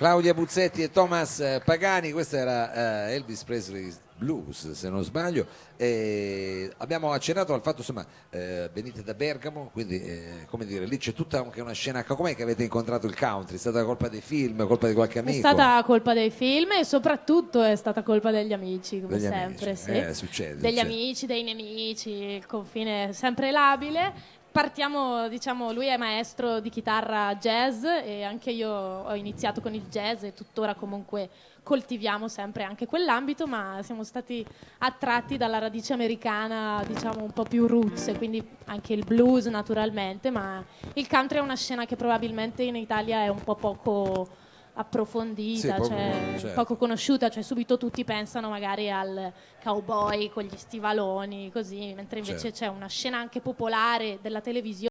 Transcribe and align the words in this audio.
Claudia 0.00 0.32
Buzzetti 0.32 0.82
e 0.82 0.90
Thomas 0.90 1.40
eh, 1.40 1.60
Pagani, 1.62 2.10
questo 2.12 2.36
era 2.36 3.06
eh, 3.10 3.16
Elvis 3.16 3.44
Presley 3.44 3.92
Blues 4.16 4.70
se 4.70 4.88
non 4.88 5.04
sbaglio. 5.04 5.46
E 5.76 6.72
abbiamo 6.78 7.12
accennato 7.12 7.52
al 7.52 7.60
fatto, 7.60 7.80
insomma, 7.80 8.06
eh, 8.30 8.70
venite 8.72 9.02
da 9.02 9.12
Bergamo, 9.12 9.68
quindi 9.70 10.02
come 10.46 10.64
dire, 10.64 10.86
lì 10.86 10.96
c'è 10.96 11.12
tutta 11.12 11.40
anche 11.40 11.60
una 11.60 11.72
scena. 11.72 12.02
Com'è 12.02 12.34
che 12.34 12.42
avete 12.44 12.62
incontrato 12.62 13.06
il 13.06 13.14
country? 13.14 13.56
È 13.56 13.58
stata 13.58 13.84
colpa 13.84 14.08
dei 14.08 14.22
film, 14.22 14.66
colpa 14.66 14.88
di 14.88 14.94
qualche 14.94 15.18
amico? 15.18 15.36
È 15.36 15.40
stata 15.40 15.82
colpa 15.84 16.14
dei 16.14 16.30
film 16.30 16.72
e 16.80 16.84
soprattutto 16.84 17.62
è 17.62 17.76
stata 17.76 18.02
colpa 18.02 18.30
degli 18.30 18.54
amici, 18.54 19.02
come 19.02 19.18
Degli 19.18 19.28
sempre. 19.28 19.66
amici. 19.66 19.82
sì. 19.82 19.90
Eh, 19.90 20.14
succede, 20.14 20.54
Degli 20.62 20.76
succede. 20.78 20.80
amici, 20.80 21.26
dei 21.26 21.42
nemici, 21.42 22.10
il 22.10 22.46
confine 22.46 23.12
sempre 23.12 23.50
labile. 23.50 24.38
Partiamo, 24.52 25.28
diciamo, 25.28 25.72
lui 25.72 25.86
è 25.86 25.96
maestro 25.96 26.58
di 26.58 26.70
chitarra 26.70 27.36
jazz 27.36 27.84
e 27.84 28.24
anche 28.24 28.50
io 28.50 28.68
ho 28.68 29.14
iniziato 29.14 29.60
con 29.60 29.74
il 29.74 29.84
jazz 29.88 30.24
e 30.24 30.34
tuttora 30.34 30.74
comunque 30.74 31.30
coltiviamo 31.62 32.26
sempre 32.26 32.64
anche 32.64 32.86
quell'ambito, 32.86 33.46
ma 33.46 33.78
siamo 33.82 34.02
stati 34.02 34.44
attratti 34.78 35.36
dalla 35.36 35.58
radice 35.58 35.92
americana, 35.92 36.82
diciamo, 36.84 37.22
un 37.22 37.30
po' 37.30 37.44
più 37.44 37.68
roots, 37.68 38.12
quindi 38.16 38.44
anche 38.64 38.92
il 38.92 39.04
blues 39.04 39.46
naturalmente, 39.46 40.30
ma 40.30 40.64
il 40.94 41.06
country 41.06 41.38
è 41.38 41.42
una 41.42 41.54
scena 41.54 41.84
che 41.84 41.94
probabilmente 41.94 42.64
in 42.64 42.74
Italia 42.74 43.22
è 43.22 43.28
un 43.28 43.44
po' 43.44 43.54
poco 43.54 44.28
approfondita, 44.74 45.60
Sì, 45.60 45.68
poco- 45.68 45.84
cioè, 45.88 46.34
certo. 46.38 46.54
poco 46.54 46.76
conosciuta, 46.76 47.28
cioè 47.28 47.42
subito 47.42 47.76
tutti 47.76 48.04
pensano 48.04 48.48
magari 48.48 48.90
al 48.90 49.32
cowboy 49.62 50.30
con 50.30 50.44
gli 50.44 50.56
stivaloni, 50.56 51.50
così, 51.52 51.92
mentre 51.94 52.18
invece 52.20 52.52
Certo. 52.52 52.58
c'è 52.58 52.66
una 52.68 52.86
scena 52.88 53.18
anche 53.18 53.40
popolare 53.40 54.18
della 54.22 54.40
televisione, 54.40 54.88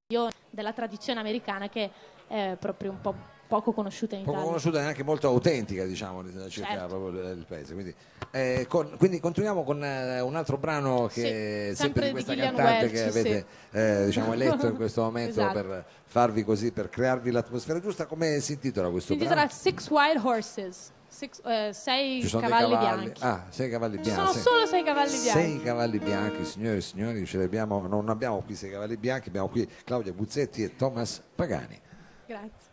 della 0.49 0.73
tradizione 0.73 1.19
americana 1.19 1.69
che 1.69 1.89
è 2.27 2.55
proprio 2.59 2.91
un 2.91 3.01
po' 3.01 3.15
poco 3.49 3.71
conosciuta 3.73 4.13
in 4.15 4.21
Poco 4.21 4.31
Italia. 4.33 4.47
conosciuta 4.47 4.79
e 4.79 4.85
anche 4.85 5.03
molto 5.03 5.27
autentica, 5.27 5.83
diciamo, 5.85 6.23
circa 6.49 6.69
Certo. 6.69 6.85
proprio 6.99 7.29
il 7.31 7.45
paese. 7.47 7.73
Quindi, 7.73 7.95
eh, 8.29 8.65
con- 8.69 8.93
quindi 8.95 9.19
continuiamo 9.19 9.63
con 9.63 9.83
eh, 9.83 10.19
un 10.21 10.35
altro 10.35 10.57
brano 10.57 11.07
che 11.07 11.21
Sì, 11.21 11.27
è 11.27 11.71
sempre 11.73 11.75
sempre 11.75 12.01
di 12.01 12.07
di 12.07 12.11
questa 12.13 12.33
Gillian 12.33 12.55
cantante 12.55 12.85
Welch, 12.85 12.93
che 12.93 13.03
avete 13.19 13.45
eh, 13.71 14.05
diciamo, 14.05 14.33
eletto 14.33 14.67
in 14.67 14.75
questo 14.75 15.01
momento 15.09 15.31
Esatto. 15.41 15.53
per 15.53 15.85
farvi 16.05 16.43
così, 16.43 16.71
per 16.71 16.89
crearvi 16.89 17.31
l'atmosfera 17.31 17.79
giusta. 17.81 18.05
Come 18.05 18.39
si 18.39 18.53
intitola 18.53 18.89
questo 18.91 19.13
Si 19.13 19.17
brano? 19.19 19.33
intitola 19.41 19.59
Six 19.59 19.89
White 19.89 20.19
Horses, 20.23 20.91
Six- 21.07 21.41
eh, 21.43 21.71
sei 21.73 22.21
Ci 22.21 22.27
sono 22.27 22.47
cavalli, 22.47 22.67
dei 22.67 22.77
cavalli. 22.77 23.01
bianchi. 23.05 23.21
Ah, 23.23 23.45
sei 23.49 23.69
cavalli 23.71 23.95
Ci 23.95 24.01
bianchi. 24.03 24.19
sono 24.21 24.31
sì. 24.31 24.39
solo 24.41 24.65
sei 24.67 24.83
cavalli 24.83 25.09
bianchi. 25.17 25.41
Sei 25.41 25.61
cavalli 25.63 25.97
bianchi, 25.97 26.45
signore 26.45 26.77
e 26.77 26.81
signori, 26.81 27.25
ce 27.25 27.37
li 27.39 27.43
abbiamo- 27.45 27.87
non 27.87 28.09
abbiamo 28.09 28.41
qui 28.41 28.53
sei 28.53 28.69
cavalli 28.69 28.95
bianchi, 28.95 29.29
abbiamo 29.29 29.47
qui 29.49 29.67
Claudia 29.85 30.13
Buzzetti 30.13 30.61
e 30.61 30.75
Thomas 30.75 31.19
Pagani. 31.33 31.81
Grazie. 32.27 32.68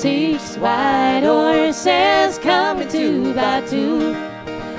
Six 0.00 0.56
white 0.58 1.22
horses 1.24 2.38
coming 2.38 2.86
two 2.86 3.34
by 3.34 3.62
two. 3.62 4.14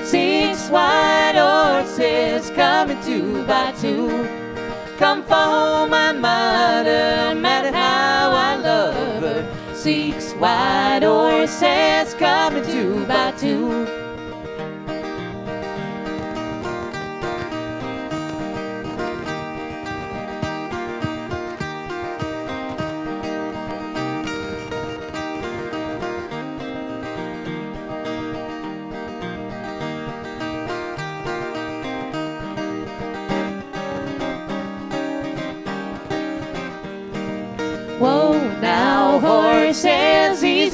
Six 0.02 0.70
white 0.70 1.34
horses 1.36 2.48
coming 2.52 2.98
two 3.02 3.44
by 3.44 3.72
two. 3.72 4.08
Come 4.96 5.22
for 5.24 5.86
my 5.88 6.12
mother, 6.12 7.34
no 7.34 7.38
matter 7.38 7.70
how 7.70 8.30
I 8.30 8.56
love 8.56 9.22
her. 9.22 9.74
Six 9.74 10.32
white 10.32 11.00
horses 11.02 12.14
coming 12.14 12.64
two 12.64 13.04
by 13.04 13.32
two. 13.32 13.99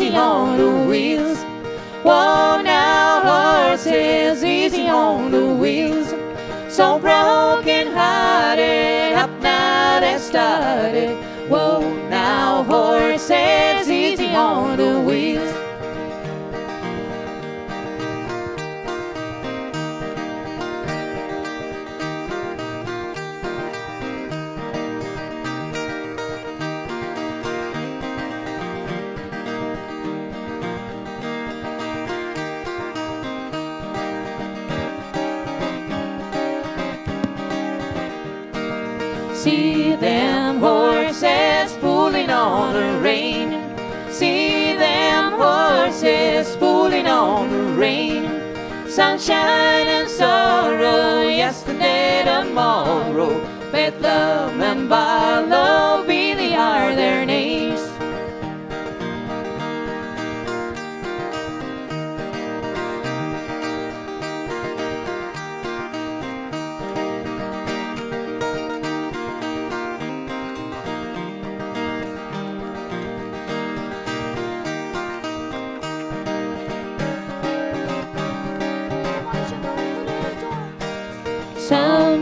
Easy 0.06 0.16
on 0.16 0.56
the 0.56 0.88
wheels. 0.88 1.42
Whoa, 2.04 2.62
now 2.62 3.68
horses, 3.68 4.44
easy 4.44 4.88
on 4.88 5.32
the 5.32 5.54
wheels. 5.54 6.10
So 6.72 6.98
broken 7.00 7.92
hearted, 7.92 9.14
up 9.14 9.30
now 9.42 10.00
they 10.00 10.18
started. 10.18 11.15
See 39.46 39.94
them 39.94 40.58
horses 40.58 41.76
pulling 41.80 42.30
on 42.30 42.74
the 42.74 42.98
rein. 42.98 43.52
See 44.10 44.74
them 44.74 45.34
horses 45.34 46.56
pulling 46.56 47.06
on 47.06 47.48
the 47.52 47.62
rein. 47.80 48.24
Sunshine 48.88 49.86
and 49.86 50.08
sorrow, 50.08 51.28
yesterday, 51.28 52.24
tomorrow. 52.24 53.38
Bedlam 53.70 54.60
and 54.60 54.88
Barlow, 54.88 55.25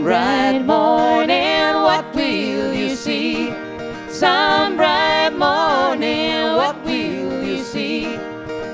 bright 0.05 0.59
morning, 0.63 1.73
what 1.81 2.13
will 2.13 2.71
you 2.71 2.95
see? 2.95 3.51
Some 4.07 4.77
bright 4.77 5.31
morning, 5.35 6.43
what 6.55 6.75
will 6.85 7.43
you 7.43 7.63
see? 7.63 8.15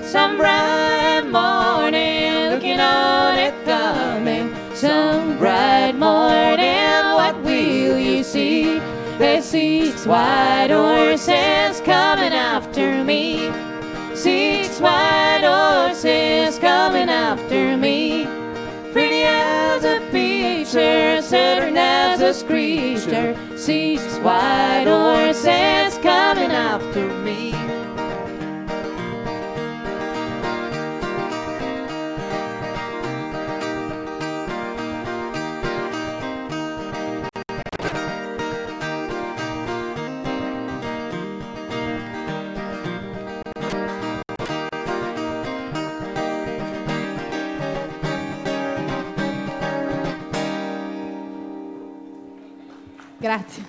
Some 0.04 0.36
bright 0.36 1.22
morning, 1.22 2.52
looking 2.52 2.82
on 2.82 3.38
it 3.38 3.56
coming. 3.64 4.54
Some 4.76 5.38
bright 5.38 5.96
morning, 5.96 7.16
what 7.16 7.42
will 7.44 7.98
you 7.98 8.26
see? 8.26 8.80
There's 9.18 9.46
six 9.46 10.06
white 10.06 10.68
horses 10.70 11.80
coming 11.86 12.34
after 12.34 13.06
me. 13.06 13.54
Six 14.14 14.82
white 14.82 15.46
horses 15.46 16.60
coming 16.60 17.08
after 17.08 17.78
me. 17.78 18.11
helpless 22.32 22.44
creature 22.44 23.58
sees 23.58 24.02
white 24.20 24.86
or 24.88 25.34
sands 25.34 25.98
coming 25.98 26.52
after 26.52 27.06
me. 27.24 27.52
Grazie. 53.22 53.64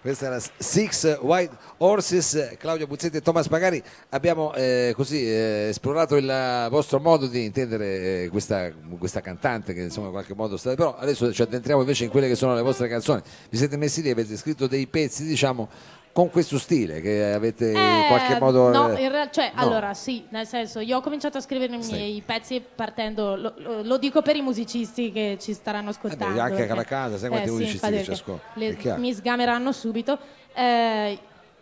Questa 0.00 0.26
era 0.26 0.38
Six 0.58 1.18
White 1.20 1.56
Horses, 1.78 2.54
Claudio 2.56 2.86
Buzzetti 2.86 3.16
e 3.16 3.20
Thomas 3.20 3.48
Pagani. 3.48 3.82
Abbiamo 4.10 4.54
eh, 4.54 4.92
così 4.94 5.26
eh, 5.26 5.66
esplorato 5.70 6.14
il 6.14 6.66
vostro 6.70 7.00
modo 7.00 7.26
di 7.26 7.44
intendere 7.44 8.24
eh, 8.24 8.28
questa, 8.28 8.70
questa, 8.96 9.20
cantante 9.20 9.74
che 9.74 9.82
insomma 9.82 10.06
in 10.06 10.12
qualche 10.12 10.34
modo 10.34 10.56
sta. 10.56 10.72
Però 10.76 10.96
adesso 10.96 11.32
ci 11.32 11.42
addentriamo 11.42 11.80
invece 11.80 12.04
in 12.04 12.10
quelle 12.10 12.28
che 12.28 12.36
sono 12.36 12.54
le 12.54 12.62
vostre 12.62 12.86
canzoni. 12.86 13.22
Vi 13.50 13.56
siete 13.56 13.76
messi 13.76 14.02
lì, 14.02 14.10
avete 14.10 14.36
scritto 14.36 14.68
dei 14.68 14.86
pezzi, 14.86 15.24
diciamo, 15.24 15.68
con 16.12 16.28
questo 16.30 16.58
stile 16.58 17.00
che 17.00 17.32
avete 17.32 17.70
in 17.70 17.76
Eh, 17.76 18.04
qualche 18.06 18.38
modo... 18.38 18.68
No, 18.68 18.90
eh, 18.94 19.02
in 19.02 19.10
real- 19.10 19.30
cioè, 19.30 19.52
no. 19.54 19.62
allora 19.62 19.94
sì, 19.94 20.26
nel 20.28 20.46
senso, 20.46 20.80
io 20.80 20.98
ho 20.98 21.00
cominciato 21.00 21.38
a 21.38 21.40
scrivere 21.40 21.74
i 21.74 21.82
Sì. 21.82 21.92
miei 21.92 22.22
pezzi 22.24 22.62
partendo, 22.74 23.34
lo, 23.34 23.54
lo- 23.56 23.82
lo 23.82 23.96
dico 23.96 24.20
per 24.20 24.36
i 24.36 24.42
musicisti 24.42 25.10
che 25.10 25.38
ci 25.40 25.54
staranno 25.54 25.88
ascoltando. 25.90 26.38
anche 26.40 26.56
perché- 26.56 26.72
alla 26.72 26.84
casa, 26.84 27.16
sai 27.16 27.30
quanti 27.30 27.46
sì, 27.48 27.52
musicisti 27.54 27.76
infatti, 27.76 27.96
che 27.96 28.04
ci 28.04 28.10
ascoltano, 28.10 28.98
mi 29.00 29.12
sgameranno 29.14 29.72
subito. 29.72 30.18
Eh, 30.54 31.18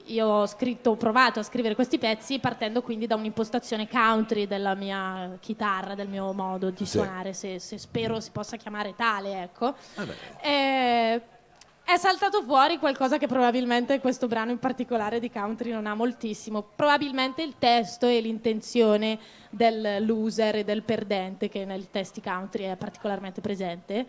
io 0.06 0.26
ho 0.26 0.46
scritto, 0.46 0.90
ho 0.90 0.96
provato 0.96 1.38
a 1.38 1.42
scrivere 1.44 1.76
questi 1.76 1.98
pezzi 1.98 2.40
partendo 2.40 2.82
quindi 2.82 3.06
da 3.06 3.14
un'impostazione 3.14 3.86
country 3.88 4.48
della 4.48 4.74
mia 4.74 5.36
chitarra, 5.38 5.94
del 5.94 6.08
mio 6.08 6.32
modo 6.32 6.70
di 6.70 6.84
Sì. 6.84 6.96
suonare, 6.98 7.32
se, 7.34 7.60
se 7.60 7.78
spero 7.78 8.18
si 8.18 8.30
possa 8.32 8.56
chiamare 8.56 8.94
tale, 8.96 9.42
ecco. 9.42 9.74
Vabbè. 9.94 10.14
Eh, 11.90 11.94
è 11.94 11.98
saltato 11.98 12.42
fuori 12.42 12.78
qualcosa 12.78 13.18
che 13.18 13.26
probabilmente 13.26 13.98
questo 13.98 14.28
brano 14.28 14.52
in 14.52 14.58
particolare 14.58 15.18
di 15.18 15.28
country 15.28 15.72
non 15.72 15.86
ha 15.86 15.94
moltissimo. 15.94 16.62
Probabilmente 16.76 17.42
il 17.42 17.54
testo 17.58 18.06
e 18.06 18.20
l'intenzione 18.20 19.18
del 19.50 20.04
loser 20.06 20.56
e 20.56 20.64
del 20.64 20.82
perdente, 20.82 21.48
che 21.48 21.64
nei 21.64 21.88
testi 21.90 22.20
country 22.20 22.64
è 22.64 22.76
particolarmente 22.76 23.40
presente. 23.40 24.06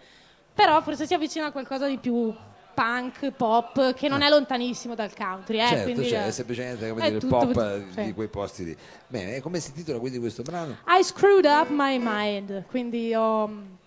Però 0.54 0.80
forse 0.82 1.08
si 1.08 1.16
avvicina 1.16 1.48
a 1.48 1.52
qualcosa 1.52 1.88
di 1.88 1.98
più 1.98 2.34
punk, 2.74 3.32
pop, 3.32 3.94
che 3.96 4.08
non 4.08 4.22
è 4.22 4.30
lontanissimo 4.30 4.94
dal 4.94 5.14
country. 5.16 5.58
Eh, 5.60 5.68
certo, 5.68 5.84
quindi, 5.84 6.08
cioè, 6.08 6.20
eh, 6.20 6.28
è 6.28 6.32
semplicemente 6.32 6.90
come 6.90 7.02
dire, 7.02 7.16
il 7.16 7.20
tutto- 7.20 7.38
pop 7.38 7.58
eh, 7.58 7.86
sì. 7.94 8.04
di 8.04 8.14
quei 8.14 8.28
posti 8.28 8.64
lì. 8.64 8.78
Bene, 9.08 9.42
come 9.42 9.60
si 9.60 9.70
intitola 9.70 9.98
quindi 9.98 10.20
questo 10.20 10.44
brano? 10.44 10.78
I 10.86 11.04
screwed 11.04 11.46
up 11.46 11.70
my 11.70 11.98
mind, 12.00 12.66
quindi 12.68 13.14
ho 13.16 13.80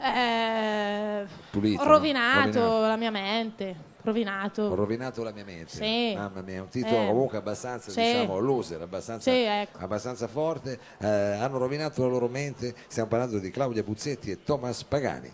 eh, 0.00 1.26
Pulito, 1.50 1.80
ho 1.80 1.84
no? 1.84 1.90
rovinato, 1.92 2.40
Rovinato. 2.58 2.80
la 2.86 2.96
mia 2.96 3.10
mente, 3.10 3.76
rovinato. 4.02 4.62
Ho 4.62 4.74
rovinato 4.74 5.22
la 5.22 5.32
mia 5.32 5.44
mente. 5.44 5.70
Sì. 5.70 6.14
Mamma 6.16 6.40
mia, 6.42 6.62
un 6.62 6.68
titolo 6.68 7.02
Eh. 7.02 7.06
comunque 7.06 7.38
abbastanza, 7.38 7.90
Sì. 7.90 8.00
diciamo, 8.00 8.38
loser, 8.38 8.80
abbastanza, 8.82 9.30
Sì, 9.30 9.36
ecco. 9.38 9.78
abbastanza 9.78 10.26
forte. 10.28 10.78
Eh, 10.98 11.06
hanno 11.06 11.58
rovinato 11.58 12.02
la 12.02 12.08
loro 12.08 12.28
mente. 12.28 12.74
Stiamo 12.86 13.08
parlando 13.08 13.38
di 13.38 13.50
Claudia 13.50 13.82
Buzzetti 13.82 14.30
e 14.30 14.42
Thomas 14.42 14.84
Pagani. 14.84 15.32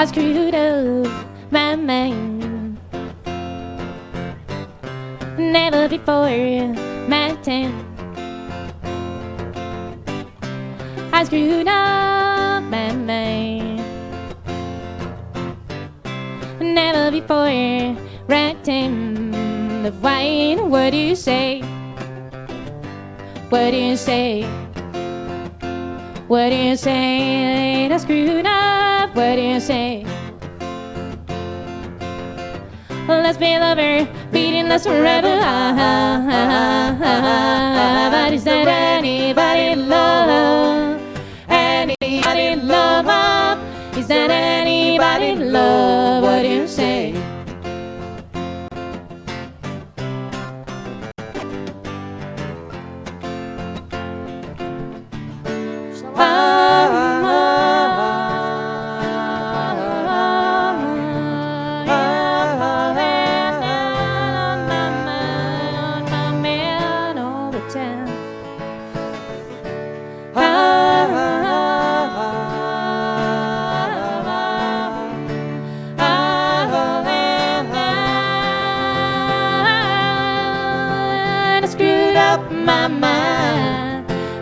I 0.00 0.06
screwed 0.06 0.54
up 0.54 1.12
my 1.50 1.76
mind. 1.76 2.78
Never 5.36 5.90
before 5.90 6.72
my 7.06 7.36
time. 7.42 7.84
I 11.12 11.22
screwed 11.24 11.68
up 11.68 12.62
my 12.62 12.92
mind. 12.92 13.84
Never 16.60 17.10
before 17.10 17.94
right 18.26 18.56
time. 18.64 19.82
The 19.82 19.92
wine, 20.00 20.70
what 20.70 20.92
do 20.92 20.96
you 20.96 21.14
say? 21.14 21.60
What 23.50 23.72
do 23.72 23.76
you 23.76 23.98
say? 23.98 24.44
What 26.26 26.48
do 26.48 26.56
you 26.56 26.76
say? 26.76 27.92
I 27.92 27.96
screwed 27.98 28.46
up. 28.46 28.89
What 29.12 29.34
do 29.36 29.42
you 29.42 29.58
say? 29.60 30.06
Let's 33.08 33.38
be 33.38 33.58
lover, 33.58 34.08
beating 34.30 34.70
us 34.70 34.84
forever. 34.86 35.36
But 38.10 38.32
is 38.32 38.44
there 38.44 38.68
anybody 38.68 39.72
in 39.72 39.88
love? 39.88 41.00
Anybody 41.48 42.46
in 42.54 42.68
love? 42.68 43.58
Is 43.98 44.06
there 44.06 44.30
anybody 44.30 45.26
in 45.30 45.52
love? 45.52 46.09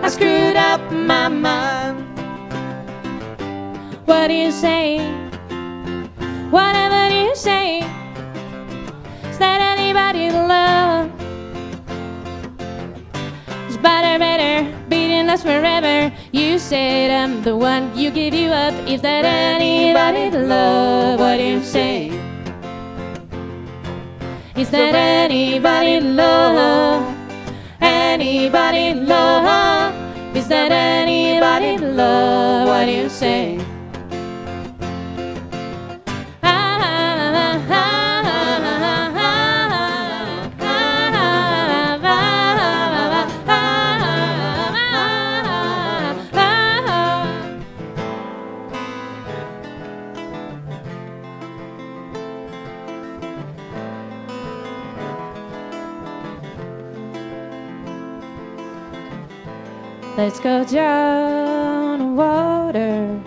I 0.08 0.10
screwed 0.10 0.56
up 0.56 0.80
my 0.90 1.28
mind. 1.28 2.00
What 4.06 4.28
do 4.28 4.32
you 4.32 4.50
say? 4.50 5.04
Whatever 6.48 7.14
you 7.14 7.36
say. 7.36 7.80
Is 9.28 9.36
that 9.36 9.60
anybody 9.60 10.32
in 10.32 10.48
love? 10.48 11.12
It's 13.68 13.76
better, 13.76 14.18
better, 14.18 14.74
beating 14.88 15.28
us 15.28 15.42
forever. 15.42 16.10
You 16.32 16.58
said 16.58 17.10
I'm 17.10 17.42
the 17.42 17.54
one, 17.54 17.94
you 17.94 18.10
give 18.10 18.32
you 18.32 18.48
up. 18.48 18.72
Is 18.88 19.02
that 19.02 19.26
anybody 19.26 20.34
in 20.34 20.48
love? 20.48 21.20
What 21.20 21.36
do 21.36 21.44
you 21.44 21.62
say? 21.62 22.08
Is 24.56 24.70
there 24.70 24.96
anybody 24.96 26.00
love? 26.00 27.14
Anybody 27.82 28.86
in 28.86 29.06
love? 29.06 29.57
that 30.48 30.72
anybody 30.72 31.76
love 31.78 32.68
what 32.68 32.88
you 32.88 33.08
say. 33.08 33.67
Let's 60.18 60.40
go 60.40 60.64
down 60.64 62.16
water. 62.16 63.22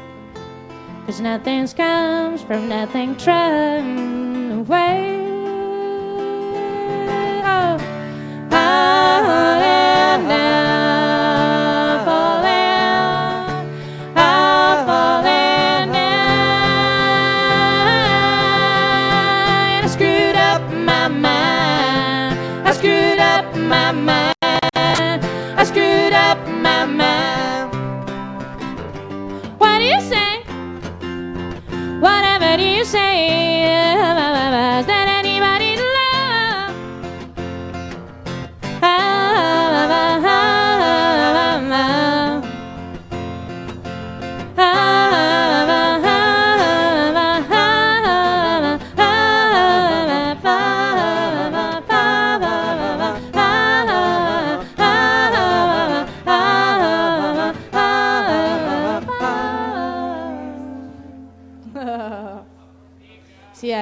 Cause 1.06 1.22
nothing 1.22 1.66
comes 1.70 2.42
from 2.42 2.68
nothing 2.68 3.16
thrown 3.16 4.60
away. 4.60 5.11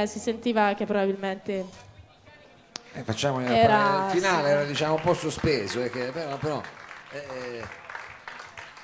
Eh, 0.02 0.08
si 0.08 0.20
sentiva 0.20 0.74
che 0.74 0.86
probabilmente 0.86 1.66
Eh, 2.94 3.04
facciamo 3.04 3.40
Era- 3.42 4.06
il 4.06 4.12
finale 4.20 4.46
sì. 4.46 4.50
era 4.52 4.64
diciamo 4.64 4.96
un 4.96 5.02
po' 5.02 5.14
sospeso, 5.14 5.82
eh, 5.82 5.90
che- 5.90 6.12
però, 6.12 6.38
però, 6.38 6.62
eh, 7.12 7.64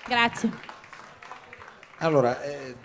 Grazie. 0.08 0.52
allora 2.00 2.42
eh, 2.44 2.76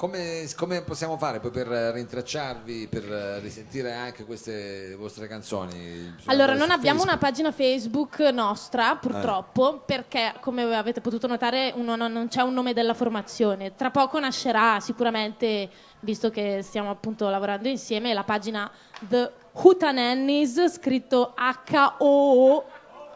come, 0.00 0.48
come 0.56 0.80
possiamo 0.80 1.18
fare 1.18 1.40
poi 1.40 1.50
per 1.50 1.66
rintracciarvi, 1.66 2.86
per 2.88 3.04
eh, 3.04 3.38
risentire 3.40 3.92
anche 3.92 4.24
queste 4.24 4.94
vostre 4.98 5.28
canzoni? 5.28 5.74
Bisogna 5.74 6.32
Allora, 6.32 6.54
non 6.54 6.70
abbiamo 6.70 7.02
una 7.02 7.18
Facebook? 7.18 7.52
pagina 7.52 7.52
Facebook 7.52 8.18
nostra, 8.32 8.96
purtroppo, 8.96 9.82
perché 9.84 10.36
come 10.40 10.74
avete 10.74 11.02
potuto 11.02 11.26
notare 11.26 11.74
uno- 11.76 11.96
non, 11.96 12.28
c'è 12.30 12.40
un 12.40 12.54
nome 12.54 12.72
della 12.72 12.94
formazione. 12.94 13.74
Tra 13.74 13.90
poco 13.90 14.18
nascerà 14.18 14.80
sicuramente, 14.80 15.68
visto 16.00 16.30
che 16.30 16.62
stiamo 16.62 16.88
appunto 16.88 17.28
lavorando 17.28 17.68
insieme, 17.68 18.14
la 18.14 18.24
pagina 18.24 18.70
The 19.00 19.30
Hootanennies, 19.52 20.76
scritto 20.76 21.34
H-O-O 21.36 22.64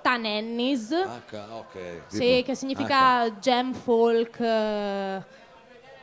Tanennies, 0.03 0.91
H, 0.91 1.47
ok. 1.51 2.03
sì, 2.09 2.43
che 2.45 2.55
significa 2.55 3.31
jam 3.41 3.73
folk. 3.73 5.33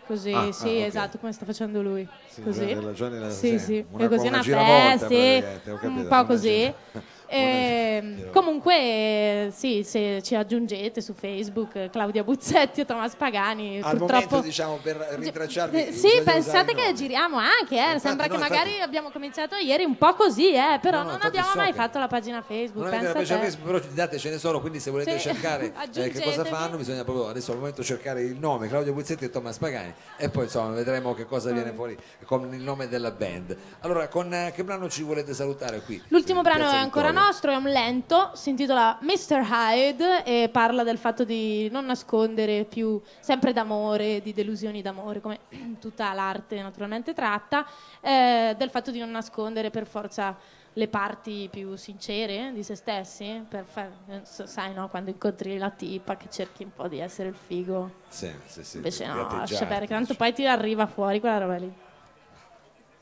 Così, 0.08 0.32
Ah, 0.34 0.52
sì, 0.52 0.68
ah, 0.68 0.72
ok. 0.82 0.86
esatto, 0.88 1.18
come 1.20 1.32
sta 1.32 1.46
facendo 1.46 1.82
lui. 1.82 2.08
Sì, 2.28 2.42
così. 2.42 2.74
La- 2.74 3.30
sì, 3.30 3.60
sì, 3.60 3.86
una- 3.92 4.06
e 4.06 4.08
così 4.10 4.28
una 4.28 4.44
festa, 4.44 5.08
sì, 5.08 5.44
un 5.88 6.06
po' 6.08 6.26
così. 6.26 6.50
gira- 6.50 6.76
Ehm. 7.34 8.31
Comunque, 8.42 9.52
sì, 9.56 9.84
se 9.84 10.22
ci 10.24 10.36
aggiungete 10.36 11.02
su 11.02 11.14
Facebook, 11.14 11.76
eh, 11.76 11.90
Claudia 11.92 12.24
Buzzetti 12.24 12.82
o 12.82 12.86
Thomas 12.86 13.16
Pagani, 13.16 13.78
Al 13.82 13.98
purtroppo... 13.98 14.08
momento 14.12 14.42
diciamo 14.42 14.80
per 14.82 14.98
rintracciarvi 15.20 15.78
Eh, 15.80 15.86
bisogna 15.92 16.14
Sì, 16.14 16.22
pensate 16.24 16.74
che 16.74 16.94
giriamo 16.94 17.38
anche, 17.38 17.76
eh. 17.76 17.80
Infatti, 17.94 18.00
sembra 18.00 18.28
che 18.28 18.34
no, 18.34 18.40
magari 18.40 18.70
infatti- 18.72 18.82
abbiamo 18.82 19.10
cominciato 19.12 19.56
ieri 19.56 19.84
un 19.84 19.98
po' 19.98 20.14
così, 20.14 20.54
eh, 20.54 20.80
però 20.82 21.00
No, 21.00 21.04
no, 21.04 21.12
non 21.12 21.20
abbiamo 21.22 21.50
so 21.50 21.58
mai 21.58 21.72
che- 21.72 21.78
fatto 21.78 22.00
la 22.00 22.08
pagina 22.08 22.42
Facebook. 22.42 22.88
Non 22.92 23.04
la 23.04 23.12
pagina. 23.12 23.40
Facebook, 23.40 23.66
però 23.72 23.94
date 23.94 24.18
ce 24.18 24.30
ne 24.30 24.38
sono, 24.38 24.60
quindi 24.60 24.80
se 24.80 24.92
volete 24.92 25.18
Sì, 25.20 25.30
cercare 25.30 25.74
eh, 25.94 26.10
che 26.10 26.22
cosa 26.22 26.44
fanno 26.46 26.78
bisogna 26.78 27.04
proprio 27.04 27.28
adesso 27.28 27.52
al 27.52 27.58
momento 27.58 27.84
cercare 27.84 28.22
il 28.22 28.38
nome, 28.38 28.68
Claudio 28.68 28.94
Buzzetti 28.94 29.26
e 29.26 29.30
Thomas 29.30 29.58
Pagani 29.58 29.94
e 30.18 30.30
poi 30.30 30.46
insomma 30.46 30.74
vedremo 30.74 31.14
che 31.14 31.26
cosa 31.26 31.52
viene 31.52 31.72
fuori 31.72 31.98
con 32.26 32.52
il 32.54 32.62
nome 32.62 32.88
della 32.88 33.12
band. 33.12 33.56
Allora, 33.82 34.08
con 34.08 34.34
eh, 34.34 34.52
che 34.56 34.64
brano 34.64 34.90
ci 34.90 35.04
volete 35.04 35.34
salutare 35.34 35.82
qui? 35.82 36.02
L'ultimo 36.10 36.42
brano 36.42 36.70
è 36.72 36.76
ancora 36.76 37.08
Vittoria? 37.10 37.28
nostro, 37.28 37.52
è 37.52 37.56
un 37.56 37.64
lento, 37.70 38.31
si 38.34 38.50
intitola 38.50 38.98
Mr. 39.02 39.46
Hyde 39.50 40.24
e 40.24 40.50
parla 40.52 40.84
del 40.84 40.98
fatto 40.98 41.24
di 41.24 41.70
non 41.70 41.86
nascondere 41.86 42.66
più 42.66 43.02
sempre 43.20 43.54
d'amore, 43.54 44.22
di 44.22 44.34
delusioni 44.34 44.82
d'amore, 44.82 45.22
come 45.22 45.40
tutta 45.80 46.12
l'arte 46.14 46.62
naturalmente 46.62 47.14
tratta, 47.14 47.66
eh, 48.00 48.56
del 48.58 48.70
fatto 48.70 48.92
di 48.92 49.00
non 49.00 49.12
nascondere 49.12 49.70
per 49.70 49.86
forza 49.86 50.38
le 50.74 50.88
parti 50.88 51.50
più 51.52 51.76
sincere 51.76 52.52
di 52.54 52.64
se 52.64 52.76
stessi, 52.76 53.46
far- 53.66 53.92
eh, 54.08 54.22
sai 54.24 54.74
no, 54.74 54.88
quando 54.88 55.10
incontri 55.10 55.58
la 55.58 55.70
tipa 55.70 56.16
che 56.16 56.28
cerchi 56.30 56.64
un 56.64 56.72
po' 56.74 56.88
di 56.88 57.00
essere 57.00 57.30
il 57.30 57.36
figo, 57.36 57.92
Sì, 58.08 58.32
sì, 58.46 58.64
sì, 58.64 58.78
invece 58.78 59.06
no, 59.06 59.16
lascia 59.16 59.36
atteggiarti, 59.36 59.66
perdere, 59.66 59.88
tanto 59.88 60.16
poi 60.16 60.34
ti 60.34 60.48
arriva 60.48 60.88
fuori 60.88 61.20
quella 61.20 61.38
roba 61.40 61.56
lì. 61.58 61.74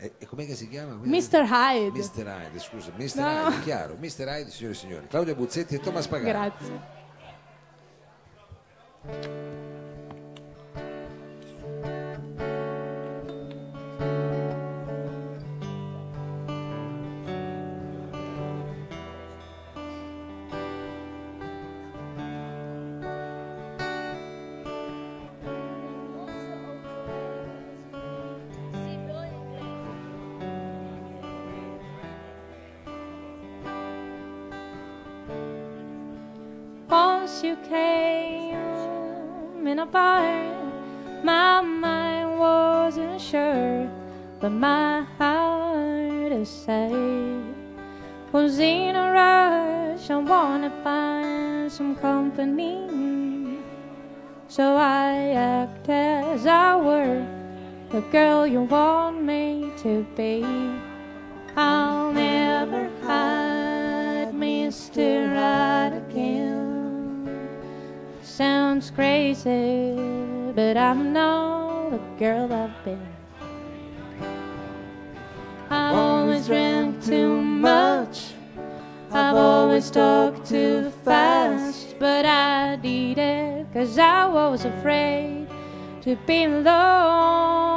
E, 0.01 0.13
e 0.18 0.25
com'è 0.25 0.46
che 0.46 0.56
si 0.56 0.70
chiama? 0.70 0.94
Mr. 0.94 1.44
Hyde. 1.44 1.91
Mr. 1.91 2.25
Hyde, 2.25 2.60
scusa, 2.60 2.89
Mr. 2.96 3.15
No. 3.15 3.50
Hyde, 3.50 3.62
chiaro, 3.63 3.98
Mr. 4.00 4.27
Hyde, 4.27 4.50
signore 4.50 4.74
e 4.74 4.77
signori. 4.77 5.08
Claudio 5.08 5.36
Buzzetti 5.36 5.75
e 5.75 5.79
Thomas 5.82 6.08
Pagani. 6.08 6.29
Grazie. 9.03 9.48
Came 38.19 39.67
in 39.67 39.79
a 39.79 39.85
bar, 39.85 40.31
my 41.23 41.61
mind 41.61 42.39
wasn't 42.39 43.21
sure, 43.21 43.89
but 44.39 44.49
my 44.49 45.03
heart 45.17 46.31
is 46.31 46.49
set. 46.49 46.91
Was 48.31 48.59
in 48.59 48.95
a 48.95 49.07
rush, 49.19 50.09
I 50.09 50.17
wanna 50.17 50.71
find 50.83 51.71
some 51.71 51.95
company. 51.95 52.77
So 54.47 54.65
I 54.75 55.11
act 55.59 55.89
as 55.89 56.45
I 56.45 56.75
were 56.75 57.25
the 57.91 58.01
girl 58.15 58.45
you 58.47 58.61
want 58.61 59.23
me 59.23 59.71
to 59.83 60.05
be. 60.15 60.45
I'll 61.55 62.11
never 62.11 62.89
hide 63.03 64.31
Mr. 64.33 65.07
Again. 65.88 66.08
Sounds 68.39 68.89
crazy, 68.89 69.96
but 70.55 70.77
I'm 70.77 71.12
not 71.12 71.89
the 71.89 71.98
girl 72.17 72.53
I've 72.53 72.86
been. 72.86 73.05
I've 75.69 75.93
always 75.93 76.48
drank 76.48 77.03
too 77.03 77.41
much. 77.41 78.31
I've 79.12 79.36
always 79.36 79.91
talked 79.91 80.48
too 80.48 80.89
fast, 81.03 82.00
but 82.00 82.25
I 82.25 82.77
did 82.77 83.17
it 83.17 83.67
cause 83.74 84.00
I 84.00 84.25
was 84.27 84.63
afraid 84.63 85.46
to 86.03 86.15
be 86.25 86.46
alone 86.46 87.68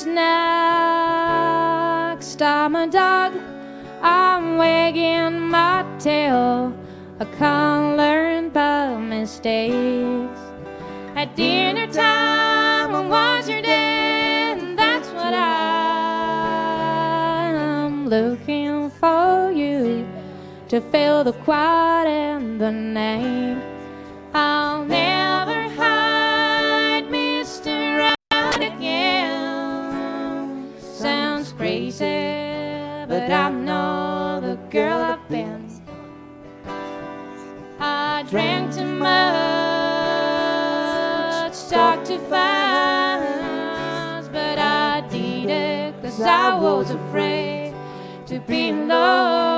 Who's 0.00 0.06
next? 0.06 0.16
I'm 2.40 2.74
a 2.74 2.86
dog. 2.86 3.34
I'm 4.00 4.56
wagging 4.56 5.40
my 5.40 5.84
tail. 5.98 6.72
I 7.18 7.26
can't 7.36 7.98
learn 7.98 8.48
by 8.48 8.96
mistakes. 8.96 10.40
At 11.16 11.36
dinner 11.36 11.86
time, 11.86 12.94
I 12.94 13.06
watch 13.06 13.46
your 13.46 13.60
day. 13.60 14.74
That's 14.74 15.08
what 15.08 15.34
I'm 15.34 15.58
looking 18.08 18.88
for 18.88 19.52
you 19.52 20.08
to 20.68 20.80
fill 20.80 21.24
the 21.24 21.34
quiet 21.44 22.08
and 22.08 22.58
the 22.58 22.72
night. 22.72 23.69
I 46.22 46.58
was 46.58 46.90
afraid 46.90 47.74
to 48.26 48.40
be 48.40 48.70
alone 48.70 49.49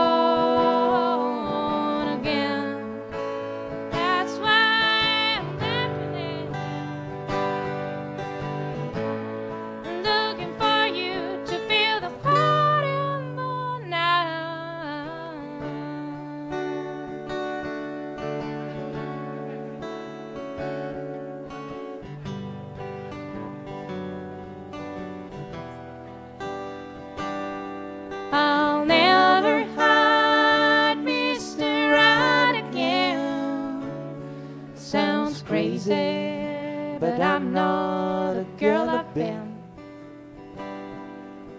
crazy, 35.84 36.96
but 37.00 37.20
I'm 37.20 37.52
not 37.52 38.36
a 38.36 38.46
girl 38.58 38.88
I've 38.88 39.12
been. 39.14 39.52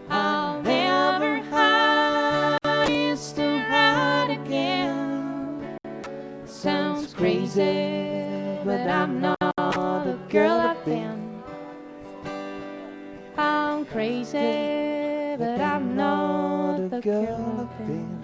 I'll 0.10 0.62
never 0.62 1.42
to 3.34 3.60
hide 3.70 4.30
again. 4.30 5.78
Sounds 6.46 7.14
crazy, 7.14 8.60
but 8.64 8.88
I'm 8.88 9.22
not 9.22 9.38
the 10.06 10.18
girl 10.30 10.60
I've 10.60 10.86
been. 10.86 11.44
I'm 13.38 13.86
crazy, 13.86 15.36
but 15.38 15.60
I'm 15.60 15.96
not 15.96 16.90
the 16.90 17.02
girl 17.02 17.68
I've 17.68 17.88
been. 17.88 18.20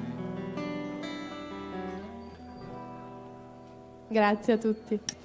Grazie 4.11 4.53
a 4.53 4.57
tutti. 4.57 5.18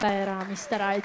Era 0.00 0.44
Mr. 0.48 0.76
Right. 0.78 1.04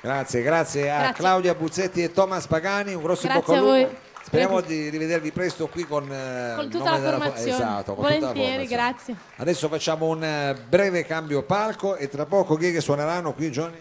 Grazie, 0.00 0.42
grazie 0.42 0.90
a 0.90 0.96
Grazie. 0.98 1.14
Claudia 1.14 1.54
Buzzetti 1.54 2.02
e 2.02 2.12
Thomas 2.12 2.46
Pagani, 2.46 2.94
un 2.94 3.02
grosso 3.02 3.26
Grazie 3.26 3.40
bocca 3.40 3.52
al 3.52 3.58
a 3.58 3.62
voi. 3.62 3.82
lupo. 3.82 4.06
Speriamo 4.22 4.60
di 4.60 4.88
rivedervi 4.90 5.32
presto 5.32 5.68
qui 5.68 5.84
con, 5.86 6.04
eh, 6.12 6.52
Con 6.54 6.64
il 6.66 6.70
tutta 6.70 6.84
nome 6.84 6.96
la 6.98 7.04
della 7.04 7.12
fo- 7.16 7.22
formazione. 7.22 7.50
Esatto, 7.54 7.94
con 7.94 8.04
tutta 8.04 8.18
la 8.20 8.26
Volentieri, 8.26 8.50
formazione. 8.66 8.82
grazie. 8.82 9.16
Adesso 9.36 9.68
facciamo 9.68 10.06
un 10.06 10.22
eh, 10.22 10.54
breve 10.68 11.04
cambio 11.06 11.42
palco 11.42 11.96
e 11.96 12.08
tra 12.08 12.26
poco 12.26 12.54
chi 12.56 12.68
è 12.68 12.72
che 12.72 12.80
suoneranno 12.82 13.32
qui, 13.32 13.50
Johnny? 13.50 13.76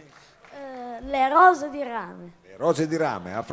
Eh, 0.52 1.02
le 1.06 1.30
rose 1.30 1.70
di 1.70 1.84
rame. 1.84 2.32
Le 2.44 2.56
rose 2.58 2.88
di 2.88 2.96
rame. 2.98 3.36
A 3.36 3.42